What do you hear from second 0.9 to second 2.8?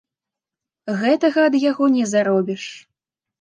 Гэтага ад яго не заробіш.